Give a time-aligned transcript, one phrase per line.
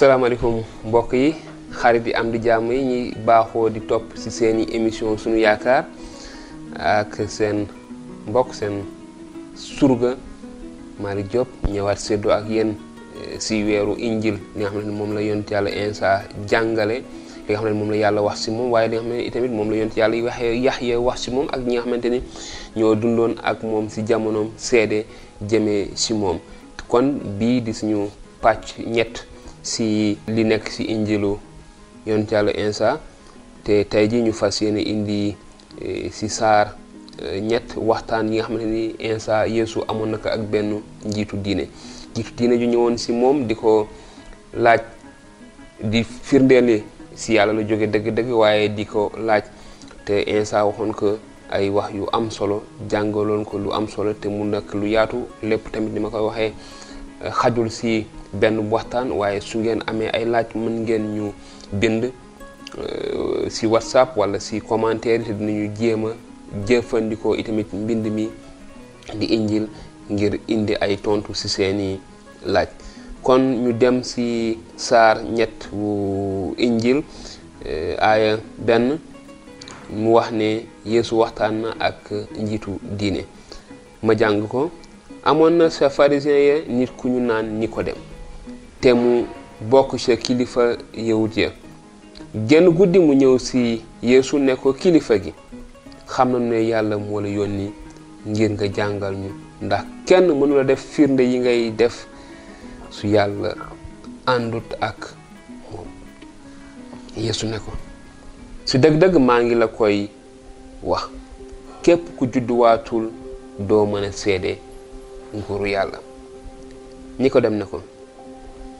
[0.00, 0.54] salaamaaleykum
[0.88, 1.28] mbokk yi
[1.80, 5.84] xarit yi am di jàmm yi ñi baaxoo di topp ci seeni émission sunu yaakaar
[6.78, 7.66] ak seen
[8.28, 8.74] mbokk seen
[9.56, 10.16] surga
[11.02, 12.70] mari job ñëwaat séddoo ak yéen
[13.38, 16.96] si eh, weeru injil li nga xam ne moom la yonent yàlla insa jàngale
[17.46, 19.24] li nga xam ne moom la yàlla wax si moom waaye li nga xam ne
[19.28, 22.20] itamit moom la yonent yàlla waxee yaxye wax si moom ak ñi nga xamante ni
[22.78, 25.04] ñoo dundoon ak moom si jamonoom seede
[25.50, 26.38] jëmee si moom
[26.88, 27.06] kon
[27.38, 28.08] bii di suñu
[28.42, 29.28] pàcc ñett
[29.62, 31.38] si li nekk ci injilu
[32.08, 33.00] yonent Yàlla Insa
[33.64, 35.34] te tey ji ñu fas yéene indi
[35.82, 36.66] eh, si saar
[37.22, 40.70] eh, ñett waxtaan yi nga xamante ni Insa yéesu amoon na ko ak benn
[41.08, 41.64] njiitu diine
[42.12, 43.86] njiitu diine ju ñëwoon si moom di ko
[44.64, 44.80] laaj
[45.90, 46.82] di firndeeli
[47.20, 49.42] si yàlla la jóge dëgg-dëgg waaye di ko laaj
[50.06, 51.08] te Insa waxoon ko
[51.50, 52.56] ay wax yu am solo
[52.90, 56.24] jàngaloon ko lu am solo te mu nekk lu yaatu lépp tamit ni ma koy
[56.28, 56.52] waxee
[57.20, 61.32] xajul si benn waxtaan waaye su ngeen amee ay laaj mën ngeen ñu
[61.72, 62.04] bind
[62.78, 66.12] euh, si whatsapp wala si commentaire te dinañu jéem a
[66.68, 68.28] jëfandikoo itamit mbind mi
[69.18, 69.68] di injil
[70.10, 72.00] ngir indi ay tontu si seeni
[72.46, 72.68] laaj
[73.22, 77.02] kon ñu dem si saar ñett wu injil
[77.66, 78.98] euh, aaya benn
[79.92, 83.24] mu wax ne yéesu waxtaan na ak njiitu diine
[84.02, 84.70] ma jàng ko
[85.24, 87.96] amoon na sa pharisien ya nit ku ñu naan ni ko dem
[88.80, 89.26] te mu
[89.68, 91.50] bokk sa kilifa yawut ya
[92.48, 95.34] genn guddi mu ñëw si yéesu ne ko kilifa gi
[96.06, 97.70] xam na ne yàlla moo la ni
[98.26, 99.30] ngir nga jàngal ñu
[99.62, 102.06] ndax kenn mënula def firnde yi ngay def
[102.90, 103.54] su yàlla
[104.26, 105.14] àndut ak
[105.70, 105.84] moom
[107.16, 107.72] yeesu ne ko
[108.64, 110.08] si dëgg-dëgg maa ngi la koy
[110.82, 111.08] wax
[111.82, 113.10] képp ku judduwaatul
[113.58, 114.58] doo mëna seede
[115.36, 115.98] nguuru yàlla
[117.18, 117.80] ni ko dem ne ko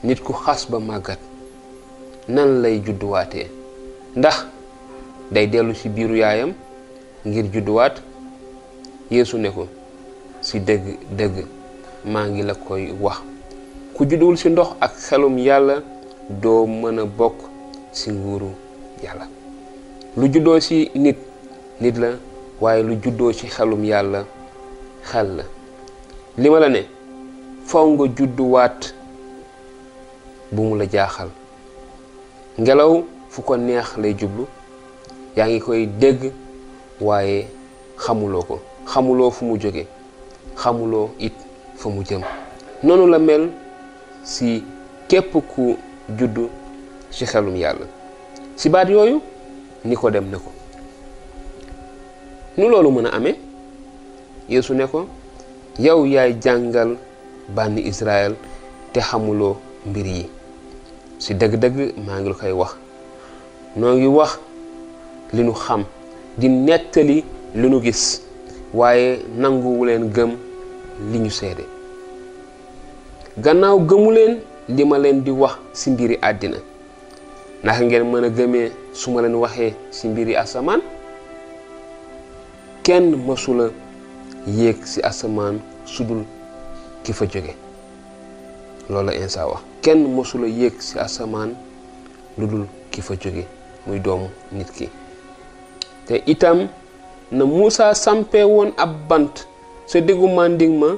[0.03, 1.19] nit ku xas ba màggat
[2.27, 3.47] nan lay judduwaatee
[4.15, 4.35] ndax
[5.31, 6.51] day dellu ci biiru yaayam
[7.25, 7.97] ngir judduwaat
[9.11, 9.67] yeesu ne ko
[10.43, 10.85] ci dëgg
[11.17, 11.35] dëgg
[12.11, 13.19] maa ngi la koy wax
[13.95, 15.75] ku judduwul ci ndox ak xelum yàlla
[16.41, 17.35] doo mën a bokk
[17.95, 18.51] ci nguuru
[19.03, 19.25] yàlla
[20.17, 21.17] lu juddoo ci nit
[21.81, 22.11] nit la
[22.61, 24.25] waaye lu juddoo ci xelum yàlla
[25.09, 25.43] xel la
[26.37, 26.87] Lima la ne
[27.67, 28.93] faw nga judduwaat
[30.51, 31.27] bu mu la jaaxal
[32.61, 32.91] ngelaw
[33.31, 34.43] fu ko neex lay jublu
[35.35, 36.21] yaa ngi koy dégg
[37.07, 37.37] waaye
[38.03, 38.55] xamuloo ko
[38.91, 39.83] xamuloo fu mu jóge
[40.61, 41.33] xamuloo it
[41.79, 42.21] fa mu jëm
[42.85, 43.43] noonu la mel
[44.31, 44.47] si
[45.09, 45.63] képp ku
[46.17, 46.43] juddu
[47.15, 47.85] ci xelum yàlla
[48.59, 49.17] si baat yooyu
[49.87, 50.49] ni ko dem ne ko
[52.57, 53.35] nu loolu mën a amee
[54.49, 54.99] ne ko
[55.81, 56.95] yow yaay jàngal
[57.55, 58.31] bànni Israël
[58.93, 59.55] te xamuloo
[59.89, 60.25] mbir yi
[61.19, 62.73] si dëgg-dëgg maa ngi la koy wax
[63.79, 64.31] noo ngi wax
[65.33, 65.83] li nu xam
[66.37, 67.23] di nettali
[67.55, 68.21] li nu gis
[68.73, 70.31] waaye nanguwu leen gëm
[71.11, 71.63] li ñu seede
[73.43, 76.57] gannaaw gëmuleen leen li ma leen di wax ci mbiri àddina
[77.63, 80.81] naka ngeen mën a gëmee su ma leen waxee si mbiri asamaan
[82.83, 83.71] kenn mësula
[84.47, 86.23] yéeg ci asamaan sudul
[87.03, 87.55] ki fa jóge
[88.89, 91.55] loola insa wax kenn mosula yek si asaman
[92.37, 93.45] lu ki fa joge
[93.87, 94.89] muy dom nit ki
[96.05, 96.67] te itam
[97.31, 99.45] na musa sampe won ab bant
[99.85, 100.91] se degu manding ma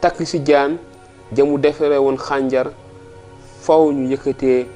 [0.00, 0.78] tak ci jaan
[1.32, 2.72] jamu defere won xanjar
[3.60, 4.66] faw ñu yekete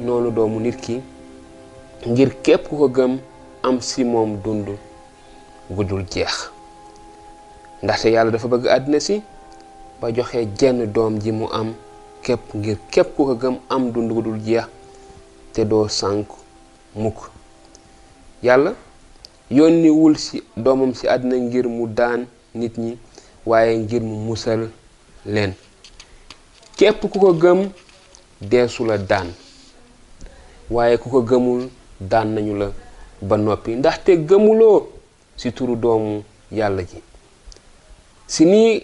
[0.00, 1.00] nonu doomu nit ki
[2.06, 3.18] ngir kep ko gëm
[3.62, 4.74] am si mom dundu
[5.70, 6.57] gudul jeex
[7.82, 9.22] ndaxte yàlla dafa bëgg àddina si
[10.00, 11.74] ba joxe jenn doom ji mu am
[12.22, 14.66] képp ngir képp ku ko gëm am dund gu dul jeex
[15.52, 16.28] te doo muk
[16.96, 17.20] mukk
[18.42, 18.74] yàlla
[19.50, 22.98] wul si doomam si àddina ngir mu daan nit ñi
[23.46, 24.68] waaye ngir mu musal
[25.24, 25.54] leen
[26.76, 27.70] képp ku ko gëm
[28.40, 29.32] deesu la daan
[30.70, 31.68] waaye ku ko gëmul
[32.00, 32.72] daan nañu la
[33.22, 34.86] ba noppi ndaxte gëmuloo
[35.36, 36.22] si turu doomu
[36.52, 37.02] yàlla ji
[38.28, 38.82] ci nii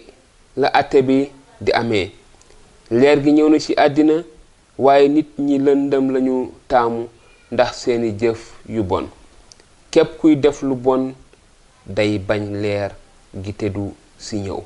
[0.61, 1.17] la àtte bi
[1.63, 2.07] di amee
[2.97, 4.15] leer gi ñëw na ci àddina
[4.83, 6.37] waaye nit ñi lëndëm lañu
[6.69, 7.01] taamu
[7.53, 8.41] ndax seeni jëf
[8.75, 9.05] yu bon
[9.91, 11.03] képp kuy def lu bon
[11.97, 12.91] day bañ leer
[13.43, 13.85] gi te du
[14.25, 14.59] si ñëw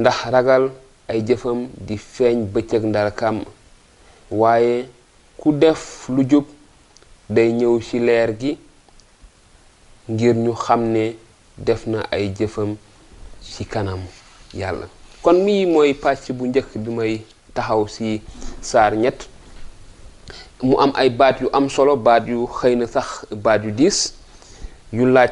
[0.00, 0.64] ndax ragal
[1.10, 3.38] ay jëfam di feeñ bëccëg ndara kàmm
[4.40, 4.76] waaye
[5.40, 5.82] ku def
[6.14, 6.44] lu jub
[7.36, 8.52] day ñëw ci leer gi
[10.12, 11.04] ngir ñu xam ne
[11.66, 12.70] def na ay jëfam
[13.42, 14.00] ci kanam
[14.54, 14.86] yalla
[15.22, 17.12] kon mi mooy pàcc bu njëkk bi may
[17.54, 18.22] taxaw si
[18.70, 19.28] sar ñet
[20.62, 23.08] mu am ay baat yu am solo baat yu xeyna sax
[23.44, 23.98] baat yu dis
[24.96, 25.30] yu laaj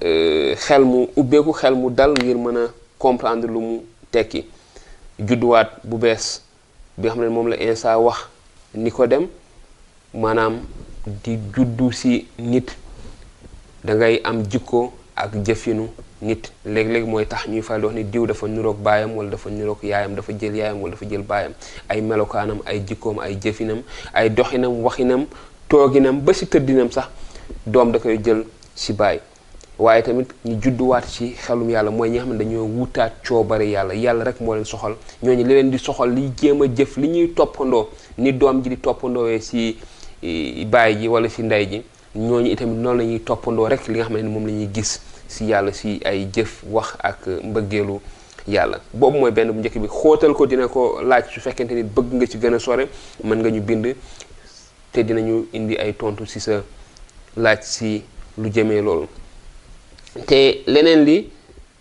[0.00, 0.98] e, xel mu
[1.46, 2.62] ko xel mu dal ngir mëna
[2.98, 3.80] comprendre lu mu
[4.12, 4.40] tekki
[5.18, 6.40] judduwaat bu bees
[6.96, 8.18] bi xam la insa wax
[8.74, 9.26] ni ko dem
[10.14, 10.54] maanaam
[11.24, 12.76] di juddu si nit
[13.84, 15.88] da ngay am jikko ak jëfinu
[16.20, 19.48] nit léeg-léeg mooy tax ñuy faral di wax ni diw dafa niroog baayam wala dafa
[19.48, 21.52] niroog yaayam dafa jël yaayam wala dafa jël baayam
[21.88, 23.80] ay melokaanam ay jikkoom ay jëfinam
[24.12, 25.24] ay doxinam waxinam
[25.68, 27.08] tooginam ba si tëddinam sax
[27.66, 29.20] doom da koy jël si baay
[29.78, 33.12] waaye tamit ñu judduwaat ci xelum yàlla mooy ñi xam ne dañoo wutaat
[33.48, 36.66] bari yàlla yàlla rek moo leen soxal ñoo li leen di soxal liy jéem a
[36.68, 37.88] jëf li ñuy toppandoo
[38.18, 39.78] ni doom ji di toppandoowee si
[40.22, 41.82] eh, baay ji wala si ndey ji
[42.14, 45.00] ñooñu itamit noonu la ñuy toppandoo rek li nga xam ne moom la ñuy gis
[45.28, 48.00] si yàlla si ay jëf wax ak mbëggeelu
[48.48, 51.82] yàlla boobu mooy benn bu njëkk bi xootal ko dina ko laaj su fekkente ni
[51.82, 52.86] bëgg nga ci gën a sore
[53.24, 53.86] mën nga ñu bind
[54.92, 56.62] te dinañu indi ay tontu si sa
[57.36, 58.02] laaj si
[58.38, 59.08] lu jëmee loolu
[60.26, 61.30] te leneen li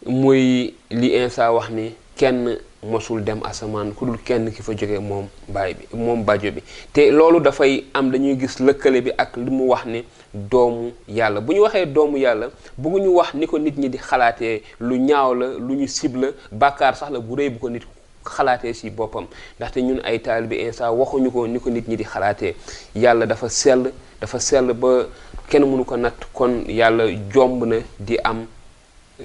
[0.06, 5.00] muy li insa wax ni kenn mosul dem asamaan ku dul kenn ki fa jógee
[5.04, 6.64] moom baay bi moom bajo bi
[6.96, 10.02] te loolu dafay am dañuy gis lëkkale bi ak li mu wax ni
[10.34, 14.62] doomu yàlla bu ñu waxee doomu yàlla bëgguñu wax ni ko nit ñi di xalaatee
[14.80, 17.84] lu ñaaw la lu ñu sib la bàkkaar sax la bu rëy bu ko nit
[18.26, 19.28] xalaatee si boppam
[19.58, 22.56] ndaxte ñun ay bi Insa waxuñu ko ni ko nit ñi di xalaatee
[22.96, 23.92] yàlla dafa sell
[24.22, 25.06] dafa sell ba
[25.50, 28.48] kenn mënu ko natt kon yàlla jomb na di am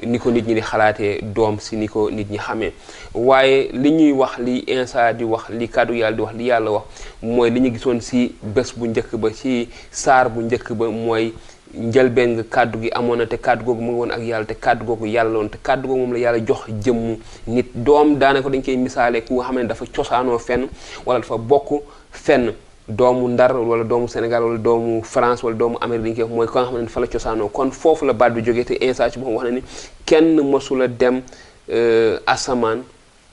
[0.07, 2.71] ni ko nit ñi di xalaatee doom si ni ko nit ñi xamee
[3.15, 6.71] waaye li ñuy wax li insa di wax li kàddu yàlla di wax li yàlla
[6.71, 6.85] wax
[7.23, 11.35] mooy li ñu gisoon si bés bu njëkk ba ci saar bu njëkk ba mooy
[11.75, 14.85] njëlbeen nga kàddu gi amoon na te kàddu googu mu woon ak yàlla te kàddu
[14.85, 17.17] googu yàlla woon te moom la yàlla jox jëmm
[17.49, 20.69] nit doom daanaka dañ koy misaale ku xam ne dafa cosaanoo fenn
[21.05, 21.83] wala dafa bokk
[22.13, 22.53] fenn
[22.91, 26.49] doomu Ndar wala doomu Sénégal wala doomu France wala doomu Amérique li ñu ko wax
[26.49, 28.75] mooy ko nga xam ne fa la cosaanoo kon foofu la baat bi jógee te
[28.83, 29.61] instant ci boppam na
[30.07, 31.23] kenn mësula dem
[31.71, 32.83] euh, asamaan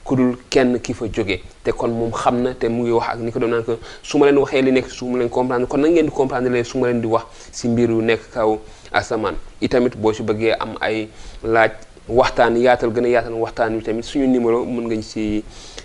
[0.04, 3.10] ku dul kenn ki fa jógee te kon moom xam ne te mu ngi wax
[3.14, 5.30] ak ni ko doon naan que su ma leen waxee li nekk su ma leen
[5.30, 8.02] comprendre kon na ngeen di comprendre leen su ma leen di wax si mbir yu
[8.02, 8.58] nekk kaw
[8.94, 11.08] asamaan itamit boo si bëggee am ay
[11.44, 11.72] laaj
[12.08, 15.44] waxtaan yaatal gën a yaatal waxtaan wi tamit suñu numéro mën nga ci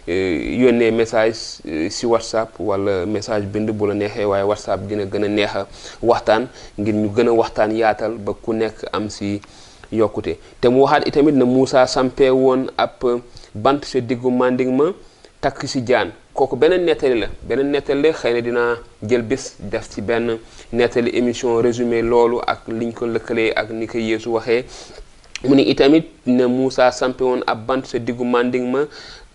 [0.08, 5.04] euh, yónnee message euh, si whatsapp wala message bind bu la neexee waaye whatsapp dina
[5.04, 5.50] gën a neex
[6.02, 6.48] waxtaan
[6.78, 9.40] ngir ñu gën a waxtaan yaatal ba ku nekk am si
[9.90, 13.02] yokkute te mu waxaat itamit na Moussa sampee woon ab
[13.54, 14.94] bant sa diggu manding ma
[15.40, 19.58] takk si jaan kooku beneen nettali la beneen nettali la xëy na dinaa jël bés
[19.58, 20.38] def ci benn
[20.72, 24.64] nettali émission résumé loolu ak liñ ko lëkkalee ak ni ko Yeesu waxee
[25.46, 28.80] mu ne itamit ne Moussa sampe woon ab bant sa diggu manding ma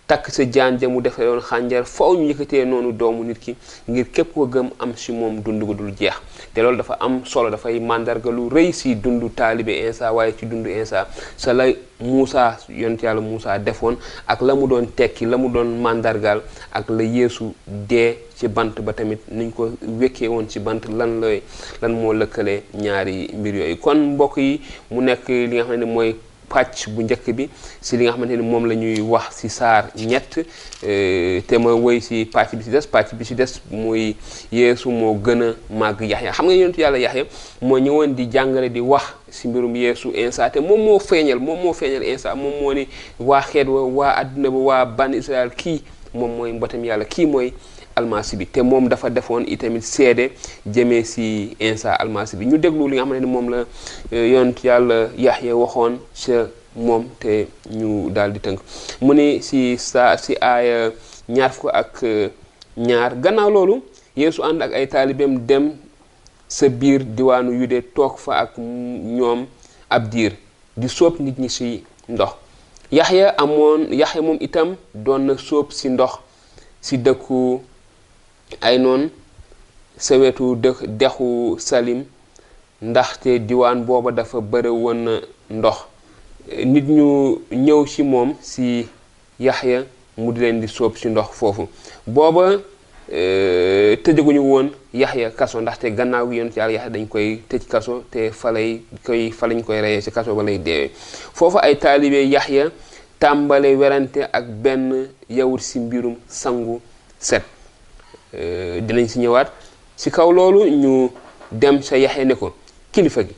[0.08, 3.52] takk sa jaan ja mu defee woon xànjar faw ñu yëkkatee noonu doomu nit ki
[3.92, 7.18] ngir képp ko gëm am si moom dund gu dul jeex te loolu dafa am
[7.28, 11.04] solo dafay màndarga lu rëy si dundu taalibe Insa waaye ci dundu Insa
[11.36, 11.66] sa la
[12.00, 16.40] Muusa yonent yàlla Muusa defoon ak la mu doon tekki la mu doon màndargal
[16.72, 19.68] ak la yéesu dee ci bant ba tamit niñ ko
[20.00, 21.34] wekkee woon ci bant lan la
[21.82, 25.84] lan moo lëkkalee ñaari mbir yooyu kon mbokk yi mu nekk li nga xam ne
[25.84, 26.14] mooy
[26.48, 27.46] pàcc bu njëkk bi
[27.80, 30.40] si li nga xamante ni moom la ñuy wax si saar ñett
[30.84, 34.16] euh, te ma woy si pàcc bi si des pàcc bi si des muy
[34.52, 37.24] yeesu moo gën a màgg yaxya xam nga yonentu yàlla yaxya
[37.62, 41.58] moo ñëwoon di jàngale di wax si mbirum yéesu insa te moom moo feeñal moom
[41.62, 42.86] moo feeñal insa moom moo ni
[43.18, 45.80] waa xeet waa adduna ba waa ban israel kii
[46.14, 47.52] moom mooy mbotam yàlla kii mooy
[47.98, 50.28] almasi bi te moom dafa defoon itamit seede
[50.66, 51.26] jëmee si
[51.58, 53.58] insa almasi bi ñu déglu li nga xamante ni moom la
[54.12, 56.38] euh, yonent yàlla yaxya waxoon ca
[56.76, 57.34] moom te
[57.74, 58.58] ñu daal di tënk
[59.02, 60.92] mu ni si saa si aaya
[61.28, 62.28] ñaar ko ak euh,
[62.76, 63.76] ñaar gannaaw loolu
[64.16, 65.70] yéesu ànd ak ay taalibeem dem
[66.48, 68.56] sa biir diwaanu yu de toog fa ak
[69.18, 69.46] ñoom
[69.90, 70.32] ab diir
[70.76, 72.30] di sóob nit ñi si ndox
[72.92, 76.16] yaxya amoon yaxya moom itam doon na sóob si ndox
[76.80, 77.58] si dëkku
[78.60, 79.10] ay noon
[79.98, 80.56] sa wetu
[80.88, 82.04] dexu salim
[82.82, 85.00] ndaxte diwaan booba dafa bëri woon
[85.50, 85.78] ndox
[86.72, 87.10] nit ñu
[87.64, 88.88] ñëw ci moom si
[89.40, 89.52] ya
[90.16, 91.68] mu di leen di soob si ndox foofu
[92.06, 92.56] booba
[93.12, 97.62] euh, tëjaguñu woon yax ya kaso ndaxte gannaaw gi yonent yàlla yaxya dañ koy tëj
[97.68, 100.90] kaso te fa lay koy fa lañ koy reyee si kaso ba lay deewee
[101.34, 102.70] foofu ay taalibe yaxya
[103.18, 106.80] tàmbale werante ak benn yawut ci mbirum sangu
[107.18, 107.42] set
[108.34, 109.48] Euh, dinañ si ñëwaat
[109.96, 111.08] ci kaw loolu ñu
[111.50, 112.54] dem sa yaxe ne ko
[112.92, 113.34] kilifa gi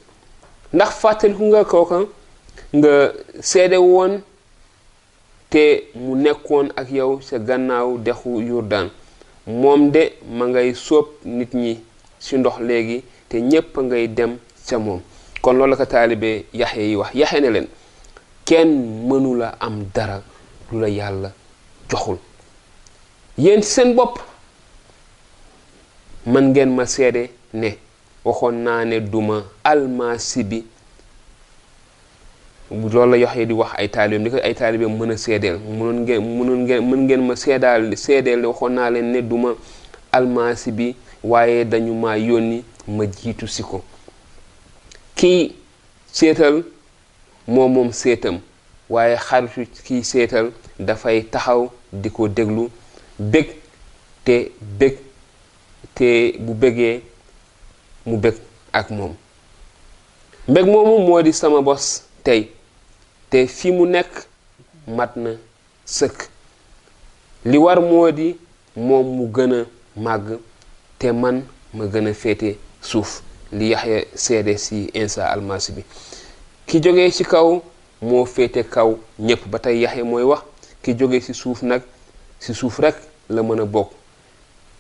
[0.73, 1.99] ndax fàttaliku nga kooka
[2.77, 2.93] nga
[3.41, 4.21] seede woon
[5.49, 8.89] te mu nekkoon ak yow sa gannaaw dexu Yordaan
[9.47, 11.79] moom de ma ngay sóob nit ñi
[12.19, 15.01] si ndox léegi te ñépp ngay dem sa moom
[15.41, 17.69] kon loolu la ko taalibe yaxe yi wax yaxe ne leen
[18.45, 20.21] kenn mënula am dara
[20.73, 21.31] lu la yàlla
[21.89, 22.19] joxul
[23.39, 24.19] yéen seen bopp
[26.31, 27.77] man ngeen ma seede ne
[28.25, 30.65] waxoon naa ne duma almasi bi
[32.71, 35.99] loolu la Yaxya di wax ay taalibeem li ko ay taalibeem mën a seedeel mënoon
[36.65, 39.55] ngeen mën ngeen ma seedaal seedeel waxoon naa leen ne duma
[40.13, 40.95] almasi bi
[41.25, 43.83] waaye dañu ma yónni ma jiitu si ko
[45.17, 45.53] kii
[46.13, 46.63] seetal
[47.49, 48.39] moom moom seetam
[48.89, 52.71] waaye xaritu kii seetal dafay taxaw di ko déglu
[53.19, 53.47] bég
[54.25, 54.97] te bég
[55.95, 56.97] te bu bëggee
[58.09, 58.39] mu bëgg
[58.79, 59.13] ak moom
[60.51, 61.85] mbég moomu moo di sama bos
[62.25, 62.51] tey
[63.31, 64.13] te fi mu nekk
[64.97, 65.33] mat na
[65.97, 66.19] sëkk
[67.51, 68.29] li war moo di
[68.87, 69.69] moom mu gëna a
[70.05, 70.27] màgg
[71.01, 71.37] te man
[71.77, 72.49] ma gëna a féete
[72.91, 73.11] suuf
[73.57, 75.83] li yaxya seede ci insa almasi bi
[76.67, 77.49] ki jógee ci kaw
[78.09, 78.91] moo féete kaw
[79.27, 80.43] ñépp ba tey yaxya mooy wax
[80.83, 81.83] ki jógee ci suuf nag
[82.43, 82.97] ci suuf rekk
[83.35, 83.91] la mën a bokk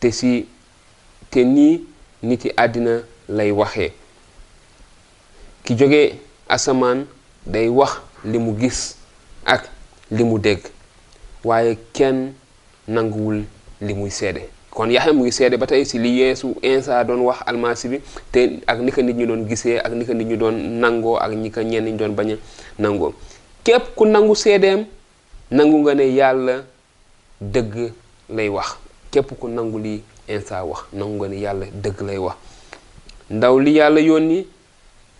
[0.00, 0.32] te si
[1.30, 1.86] te ni
[2.22, 3.94] niti adina lay waxe
[5.64, 6.18] ki joge
[6.50, 7.06] asaman
[7.46, 8.98] day wax limu gis
[9.46, 9.70] ak
[10.10, 10.70] limu waiken
[11.46, 12.34] waye ken
[12.88, 13.44] nangul
[13.80, 17.88] limu li kon yaxya mu ngi seede ba si li yesu insa don wax almasi
[17.88, 17.98] bi
[18.32, 21.62] te ak nika nit ñu don gisee ak ni nit ñu don nango ak nika
[21.62, 22.36] ñen ñu don baña
[22.78, 23.14] nango
[23.64, 24.84] kep ku nangu seedeem
[25.50, 26.64] nangu nga ne yalla
[27.40, 27.92] deug
[28.28, 28.76] lay wax
[29.10, 32.36] kep ku nanguli Insa wax nangu nga ni yàlla dëgg lay wax
[33.36, 34.38] ndaw li yàlla ni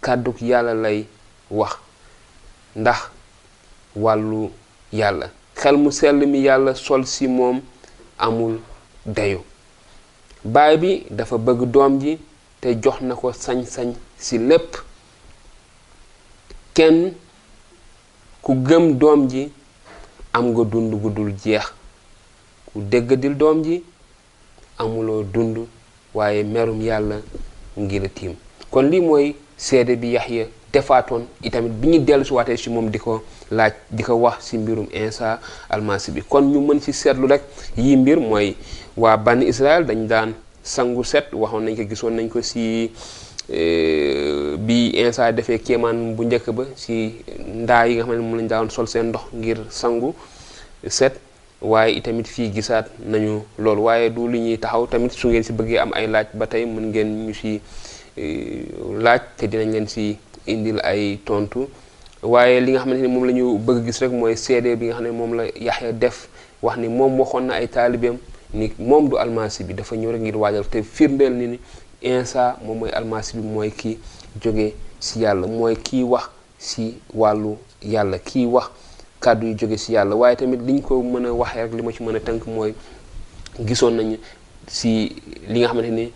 [0.05, 0.99] kàddu yàlla lay
[1.59, 1.75] wax
[2.81, 3.00] ndax
[4.02, 4.43] wàllu
[4.99, 5.26] yàlla
[5.59, 7.57] xel mu sell mi yàlla sol ci moom
[8.25, 8.55] amul
[9.17, 9.40] dayu
[10.55, 12.12] baay bi dafa bëgg doom ji
[12.61, 13.90] te jox na ko sañ-sañ
[14.25, 14.73] ci lépp
[16.76, 16.99] kenn
[18.45, 19.43] ku gëm doom ji
[20.33, 21.67] am nga dund gu dul jeex
[22.67, 23.83] ku déggadil doom ji
[24.80, 25.66] amuloo dund
[26.14, 27.20] waaye merum yàlla
[27.78, 28.34] ngir la tiim
[28.70, 32.90] kon lii mooy seede bi Yaxya defaatoon itamit bi ñu dellu si waatee si moom
[32.90, 33.20] di ko
[33.50, 37.42] laaj di ko wax si mbirum Insa almasi bi kon ñu mën si seetlu rek
[37.76, 38.54] yii mbir mooy
[38.96, 40.32] waa bànn Israël dañ daan
[40.62, 42.90] sangu set waxoon nañ ko gisoon nañ ko si
[43.52, 47.14] eh, bi Insa defee kéemaan bu njëkk ba si
[47.62, 50.14] ndaa yi nga xam ne moom lañ daan sol seen ndox ngir sangu
[50.88, 51.14] set
[51.61, 55.52] waaye itamit fii gisaat nañu loolu waaye du li ñuy taxaw tamit su ngeen si
[55.52, 57.61] bëggee am ay laaj ba tey mën ngeen ñu si
[58.17, 58.64] eh,
[59.05, 61.69] laaj te dinañ leen si indil ay tontu
[62.23, 64.95] waaye li nga xamante ni moom la ñu bëgg gis rek mooy seede bi nga
[64.97, 66.29] xam ne moom la Yaxya def
[66.62, 68.17] wax ni moom waxoon na ay taalibeem
[68.55, 71.59] ni moom du almasi bi dafa ñëw rek ngir waajal te firndeel ni
[72.00, 73.99] insa moom mooy almasi bi mooy kii
[74.43, 76.25] jóge si yàlla mooy kii wax
[76.59, 78.69] si wàllu yàlla kii wax
[79.20, 81.92] kàddu yu jóge si yàlla waaye tamit liñ ko mën a waxee rek li ma
[81.92, 82.74] ci mën a tënk mooy
[83.66, 84.16] gisoon nañu
[84.66, 85.12] si
[85.48, 86.12] li nga xamante ni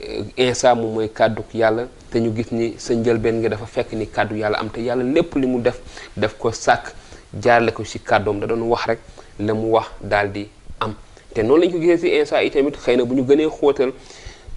[0.00, 3.92] eh, insa moom mooy kàddu yàlla te ñu gis ni sa njëlbeen nga dafa fekk
[3.92, 5.80] ni kàddu yàlla am te yàlla lépp li mu def
[6.16, 6.94] def ko sàkk
[7.42, 8.98] jaarle ko ci kàddoom da doon wax rek
[9.40, 10.46] la mu wax daal di
[10.80, 10.94] am
[11.34, 13.90] te noonu lañ ko gisee si insa yi xëy na bu ñu gënee xóotal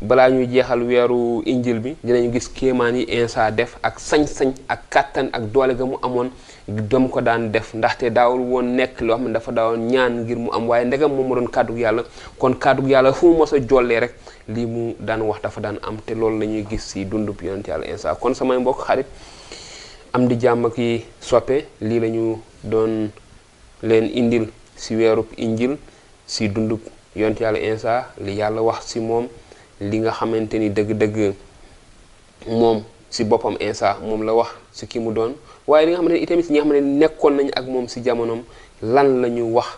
[0.02, 4.82] balaa ñuy jeexal weeru injil bi dinañu gis kéemaan yi insa def ak sañ-sañ ak
[4.90, 6.30] kàttan ak doole ga mu amoon
[6.68, 10.36] dom ko daan def ndaxte daawul woon nekk loo xam ne dafa daawoon ñaan ngir
[10.38, 12.04] mu am waaye ndegam moom doon kàddu yàlla
[12.38, 14.14] kon kàddu yàlla fu mu mos a jollee rek
[14.50, 17.68] li mu daan wax dafa daan am te loolu la ñuy gis si dundub yonent
[17.68, 19.08] yàlla insa kon samay mbokk xarit
[20.14, 23.10] am di jàmm ak yi soppe lii la ñu doon
[23.84, 25.78] leen indil si weerub injil
[26.28, 26.80] si dundub
[27.16, 29.28] yonent yàlla insa li yàlla wax si moom
[29.80, 31.34] li nga xamante ni dëgg-dëgg
[32.50, 32.84] moom
[33.18, 35.34] ci boppam Insa moom la wax si kii mu doon
[35.66, 37.98] waaye li nga xam ne itamit ñi nga xam ne nekkoon nañu ak moom si
[38.06, 38.42] jamonoom
[38.94, 39.70] lan la ñu wax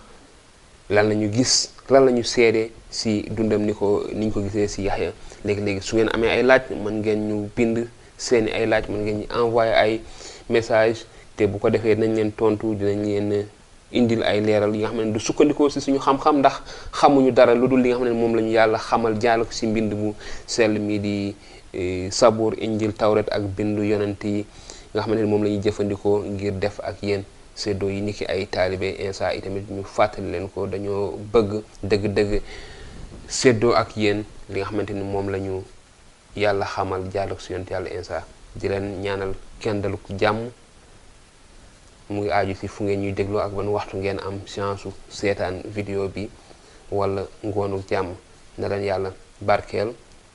[0.91, 4.39] lan la ñu gis lan la ñu seede si dundam ni ko ni ñu ko
[4.43, 4.91] gisee si ya
[5.47, 9.17] léegi-léegi su ngeen amee ay laaj mën ngeen ñu bind seeni ay laaj mën ngeen
[9.23, 9.93] ñu envoyé ay
[10.49, 11.07] message
[11.39, 13.47] te bu ko defee dinañ leen tontu dinañ leen
[13.95, 16.55] indil ay leeral yi nga xam ne du sukkandikoo si suñu xam-xam ndax
[16.91, 19.63] xamuñu dara lu dul li nga xam ne moom la ñu yàlla xamal jaal si
[19.67, 20.11] mbind mu
[21.69, 24.41] E, sabuur injil tawret ak bindu yonant yi
[24.89, 27.21] nga xamante ni moom lañuy jëfandikoo ngir def ak yéen
[27.53, 31.51] séddoo yi ni ki ay taalibe insa itamit ñu fàttali leen ko dañoo bëgg
[31.85, 32.31] dëgg-dëgg
[33.29, 35.61] séddoo ak yéen li nga xamante ni moom lañu
[36.35, 38.25] yàlla xamal jàllak su yonent yàlla insa
[38.59, 40.49] di leen ñaanal kendaluk jàmm
[42.09, 44.89] mu ngi aaju si fu ngeen ñuy dégloo ak ban waxtu ngeen am chance su
[45.09, 46.25] seetaan vidéo bi
[46.91, 48.09] walla ngoonu jàmm
[48.57, 49.93] na leen yàlla barkeel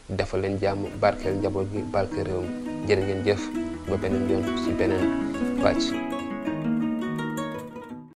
[0.09, 3.43] defal leen jàmm barkeel njaboot gi barkeel réew mi jërë ngeen jëf
[3.89, 5.05] ba beneen yoon ci beneen
[5.63, 6.04] wàcc